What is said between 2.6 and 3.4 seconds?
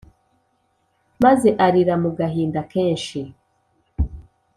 kenshi